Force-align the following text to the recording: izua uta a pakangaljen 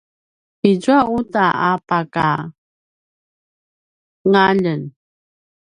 izua 0.69 0.99
uta 1.19 1.45
a 1.69 1.71
pakangaljen 1.87 4.81